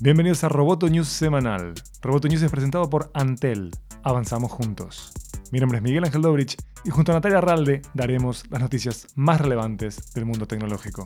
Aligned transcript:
Bienvenidos 0.00 0.44
a 0.44 0.48
Roboto 0.48 0.88
News 0.88 1.08
semanal. 1.08 1.74
Roboto 2.02 2.28
News 2.28 2.42
es 2.42 2.52
presentado 2.52 2.88
por 2.88 3.10
Antel. 3.14 3.72
Avanzamos 4.04 4.52
juntos. 4.52 5.10
Mi 5.50 5.58
nombre 5.58 5.78
es 5.78 5.82
Miguel 5.82 6.04
Ángel 6.04 6.22
Dobrich 6.22 6.56
y 6.84 6.90
junto 6.90 7.10
a 7.10 7.16
Natalia 7.16 7.40
Ralde 7.40 7.82
daremos 7.94 8.44
las 8.48 8.60
noticias 8.60 9.08
más 9.16 9.40
relevantes 9.40 10.14
del 10.14 10.24
mundo 10.24 10.46
tecnológico. 10.46 11.02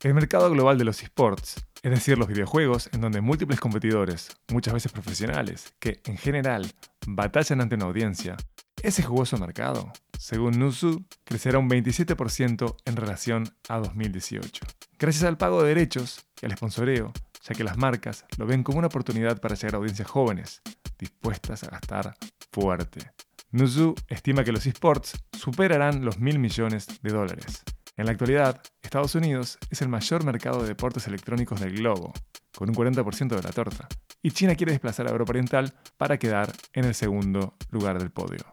El 0.00 0.14
mercado 0.14 0.50
global 0.50 0.78
de 0.78 0.84
los 0.84 1.00
esports, 1.04 1.64
es 1.84 1.90
decir, 1.92 2.18
los 2.18 2.26
videojuegos 2.26 2.90
en 2.92 3.02
donde 3.02 3.20
múltiples 3.20 3.60
competidores, 3.60 4.36
muchas 4.50 4.74
veces 4.74 4.90
profesionales, 4.90 5.74
que 5.78 6.00
en 6.06 6.16
general 6.16 6.66
batallan 7.06 7.60
ante 7.60 7.76
una 7.76 7.84
audiencia, 7.84 8.36
ese 8.82 9.02
jugoso 9.02 9.36
mercado, 9.38 9.92
según 10.18 10.58
Nusu, 10.58 11.04
crecerá 11.24 11.58
un 11.58 11.68
27% 11.68 12.76
en 12.84 12.96
relación 12.96 13.54
a 13.68 13.78
2018. 13.78 14.66
Gracias 14.98 15.24
al 15.24 15.38
pago 15.38 15.62
de 15.62 15.68
derechos 15.68 16.26
y 16.40 16.46
al 16.46 16.52
sponsoreo, 16.52 17.12
ya 17.42 17.54
que 17.54 17.64
las 17.64 17.78
marcas 17.78 18.24
lo 18.36 18.46
ven 18.46 18.62
como 18.62 18.78
una 18.78 18.88
oportunidad 18.88 19.40
para 19.40 19.54
llegar 19.54 19.74
a 19.74 19.78
audiencias 19.78 20.08
jóvenes, 20.08 20.62
dispuestas 20.98 21.64
a 21.64 21.68
gastar 21.70 22.14
fuerte. 22.52 23.12
Nusu 23.50 23.94
estima 24.08 24.44
que 24.44 24.52
los 24.52 24.66
esports 24.66 25.18
superarán 25.32 26.04
los 26.04 26.18
mil 26.18 26.38
millones 26.38 26.86
de 27.02 27.10
dólares. 27.10 27.62
En 27.96 28.06
la 28.06 28.12
actualidad, 28.12 28.62
Estados 28.82 29.14
Unidos 29.14 29.58
es 29.70 29.82
el 29.82 29.88
mayor 29.88 30.24
mercado 30.24 30.62
de 30.62 30.68
deportes 30.68 31.06
electrónicos 31.06 31.60
del 31.60 31.76
globo, 31.76 32.12
con 32.56 32.68
un 32.68 32.74
40% 32.74 33.36
de 33.36 33.42
la 33.42 33.50
torta, 33.50 33.88
y 34.22 34.30
China 34.30 34.54
quiere 34.54 34.72
desplazar 34.72 35.06
a 35.06 35.10
Europa 35.10 35.32
Oriental 35.32 35.74
para 35.96 36.18
quedar 36.18 36.52
en 36.72 36.84
el 36.84 36.94
segundo 36.94 37.56
lugar 37.70 37.98
del 37.98 38.10
podio. 38.10 38.44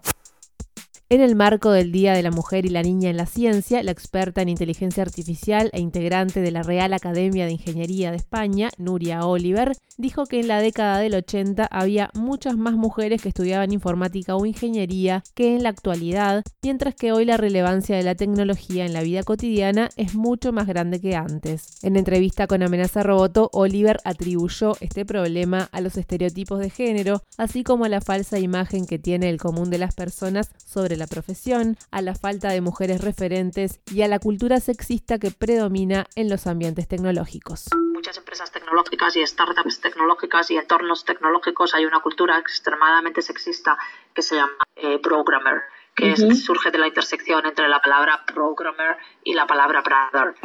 En 1.10 1.22
el 1.22 1.38
marco 1.38 1.72
del 1.72 1.94
Día 1.94 2.12
de 2.12 2.22
la 2.22 2.32
Mujer 2.32 2.66
y 2.66 2.70
la 2.70 2.84
Niña 2.84 3.10
en 3.10 3.16
la 3.16 3.28
Ciencia, 3.28 3.82
la 3.82 3.92
experta 3.92 4.42
en 4.42 4.50
inteligencia 4.50 5.04
artificial 5.04 5.70
e 5.72 5.80
integrante 5.80 6.42
de 6.42 6.52
la 6.52 6.64
Real 6.64 6.92
Academia 6.92 7.46
de 7.46 7.54
Ingeniería 7.54 8.12
de 8.12 8.18
España, 8.18 8.72
Nuria 8.78 9.26
Oliver, 9.26 9.72
dijo 9.98 10.26
que 10.26 10.42
en 10.42 10.50
la 10.50 10.60
década 10.60 11.00
del 11.00 11.16
80 11.16 11.66
había 11.72 12.10
muchas 12.14 12.58
más 12.58 12.74
mujeres 12.74 13.22
que 13.22 13.30
estudiaban 13.30 13.72
informática 13.72 14.36
o 14.36 14.46
ingeniería 14.46 15.24
que 15.34 15.56
en 15.56 15.64
la 15.64 15.70
actualidad, 15.70 16.44
mientras 16.62 16.94
que 16.94 17.14
hoy 17.14 17.24
la 17.24 17.38
relevancia 17.38 17.96
de 17.96 18.04
la 18.04 18.16
tecnología 18.16 18.86
en 18.86 18.92
la 18.92 19.02
vida 19.02 19.24
cotidiana 19.24 19.90
es 19.96 20.14
mucho 20.14 20.52
más 20.52 20.68
grande 20.68 21.00
que 21.00 21.16
antes. 21.16 21.82
En 21.84 21.96
entrevista 21.96 22.48
con 22.48 22.64
Amenaza 22.64 23.02
Roboto, 23.02 23.50
Oliver 23.54 24.02
atribuyó 24.04 24.74
este 24.82 25.06
problema 25.06 25.70
a 25.72 25.80
los 25.80 25.96
estereotipos 25.96 26.60
de 26.60 26.70
género, 26.70 27.24
así 27.38 27.64
como 27.64 27.86
a 27.86 27.90
la 27.90 28.02
falsa 28.02 28.40
imagen 28.40 28.86
que 28.86 29.00
tiene 29.00 29.30
el 29.30 29.40
común 29.40 29.70
de 29.70 29.78
las 29.78 29.96
personas 29.96 30.52
sobre 30.66 30.97
la 30.98 31.08
profesión, 31.08 31.78
a 31.92 32.02
la 32.02 32.16
falta 32.16 32.50
de 32.50 32.62
mujeres 32.62 33.02
referentes 33.02 33.80
y 33.92 34.02
a 34.02 34.08
la 34.08 34.20
cultura 34.20 34.60
sexista 34.60 35.20
que 35.20 35.32
predomina 35.32 36.06
en 36.16 36.30
los 36.30 36.48
ambientes 36.48 36.88
tecnológicos. 36.88 37.66
Muchas 37.94 38.18
empresas 38.18 38.52
tecnológicas 38.52 39.16
y 39.16 39.26
startups 39.26 39.80
tecnológicas 39.80 40.52
y 40.52 40.58
entornos 40.58 41.06
tecnológicos 41.06 41.74
hay 41.74 41.86
una 41.86 42.00
cultura 42.00 42.38
extremadamente 42.38 43.22
sexista 43.22 43.78
que 44.14 44.22
se 44.22 44.36
llama 44.36 44.54
eh, 44.76 45.00
programmer 45.00 45.62
que 45.98 46.16
surge 46.16 46.70
de 46.70 46.78
la 46.78 46.88
intersección 46.88 47.44
entre 47.48 47.68
la 47.68 47.82
palabra 47.82 48.24
programmer 48.24 48.98
y 49.24 49.34
la 49.34 49.48
palabra 49.48 49.82
brother. 49.82 50.36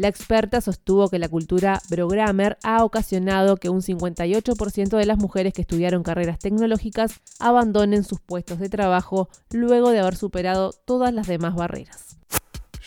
La 0.00 0.08
experta 0.08 0.62
sostuvo 0.62 1.10
que 1.10 1.18
la 1.18 1.28
cultura 1.28 1.78
programmer 1.90 2.56
ha 2.62 2.84
ocasionado 2.84 3.58
que 3.58 3.68
un 3.68 3.82
58% 3.82 4.96
de 4.96 5.04
las 5.04 5.18
mujeres 5.18 5.52
que 5.52 5.60
estudiaron 5.60 6.02
carreras 6.02 6.38
tecnológicas 6.38 7.20
abandonen 7.38 8.02
sus 8.02 8.18
puestos 8.18 8.60
de 8.60 8.70
trabajo 8.70 9.28
luego 9.50 9.90
de 9.90 9.98
haber 9.98 10.16
superado 10.16 10.72
todas 10.86 11.12
las 11.12 11.26
demás 11.26 11.54
barreras. 11.54 12.16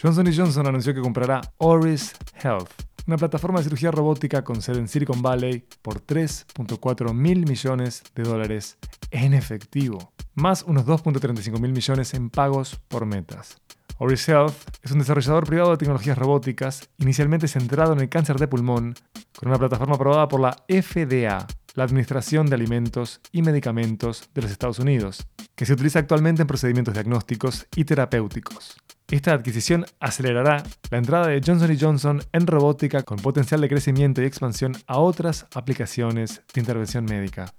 Johnson 0.02 0.26
Johnson 0.36 0.66
anunció 0.66 0.96
que 0.96 1.02
comprará 1.02 1.42
Oris 1.58 2.14
Health, 2.42 2.72
una 3.06 3.18
plataforma 3.18 3.60
de 3.60 3.66
cirugía 3.66 3.92
robótica 3.92 4.44
con 4.44 4.64
sede 4.64 4.80
en 4.80 4.88
Silicon 4.88 5.22
Valley, 5.22 5.68
por 5.84 6.04
3.4 6.04 7.14
mil 7.14 7.46
millones 7.48 8.02
de 8.16 8.24
dólares 8.24 8.80
en 9.12 9.36
efectivo, 9.36 10.14
más 10.34 10.64
unos 10.64 10.88
2.35 10.88 11.60
mil 11.60 11.74
millones 11.74 12.16
en 12.16 12.32
pagos 12.32 12.82
por 12.88 13.06
metas. 13.06 13.62
Oris 14.00 14.28
Health 14.28 14.56
es 14.82 14.92
un 14.92 15.00
desarrollador 15.00 15.46
privado 15.46 15.72
de 15.72 15.78
tecnologías 15.78 16.18
robóticas, 16.18 16.90
inicialmente 16.98 17.48
centrado 17.48 17.94
en 17.94 18.00
el 18.00 18.10
cáncer 18.10 18.38
de 18.38 18.48
pulmón, 18.48 18.96
con 19.38 19.50
una 19.50 19.60
plataforma 19.60 19.96
aprobada 19.96 20.28
por 20.28 20.40
la 20.40 20.56
FDA, 20.68 21.46
la 21.76 21.84
Administración 21.84 22.48
de 22.48 22.56
Alimentos 22.56 23.22
y 23.32 23.42
Medicamentos 23.42 24.30
de 24.34 24.42
los 24.42 24.52
Estados 24.52 24.80
Unidos, 24.80 25.28
que 25.56 25.66
se 25.66 25.74
utiliza 25.74 26.00
actualmente 26.00 26.42
en 26.42 26.48
procedimientos 26.48 26.94
diagnósticos 26.94 27.68
y 27.76 27.86
terapéuticos. 27.86 28.76
Esta 29.10 29.34
adquisición 29.34 29.86
acelerará 30.00 30.64
la 30.90 30.98
entrada 30.98 31.28
de 31.28 31.42
Johnson 31.46 31.78
Johnson 31.80 32.24
en 32.32 32.48
robótica 32.48 33.04
con 33.04 33.18
potencial 33.18 33.62
de 33.62 33.70
crecimiento 33.70 34.22
y 34.22 34.26
expansión 34.26 34.74
a 34.88 34.98
otras 35.00 35.46
aplicaciones 35.54 36.42
de 36.54 36.62
intervención 36.62 37.06
médica. 37.06 37.54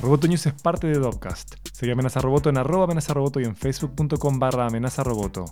Roboto 0.00 0.28
News 0.28 0.46
es 0.46 0.52
parte 0.54 0.86
de 0.86 0.98
Dopcast. 0.98 1.56
Sigue 1.72 1.92
Amenaza 1.92 2.20
Roboto 2.20 2.48
en 2.48 2.56
arroba 2.56 2.84
amenaza 2.84 3.14
roboto 3.14 3.40
y 3.40 3.44
en 3.44 3.56
facebook.com 3.56 4.38
barra 4.38 4.66
amenaza 4.66 5.02
roboto. 5.02 5.44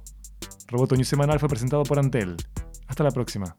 Roboto 0.68 0.94
News 0.94 1.08
semanal 1.08 1.40
fue 1.40 1.48
presentado 1.48 1.82
por 1.82 1.98
Antel. 1.98 2.36
Hasta 2.86 3.02
la 3.02 3.10
próxima. 3.10 3.56